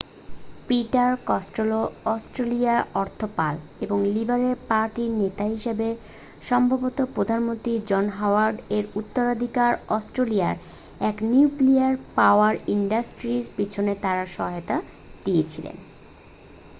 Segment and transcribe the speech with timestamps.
[0.67, 1.79] Peter Costello
[2.05, 3.55] অস্ট্রেলিয়ার অর্থপাল
[3.81, 5.87] এবং লিবারেল পার্টি-র নেতা হিসাবে
[6.41, 10.55] সম্ভবত প্রধানমন্ত্রী জন হাওয়ার্ড এর উত্তরাধিকারী অস্ট্রেলিয়ার
[11.01, 14.77] এক নিউক্লিয়ার পাওয়ার ইনডাস্ট্রির পিছনে তার সহায়তা
[15.25, 15.65] দিয়েছেন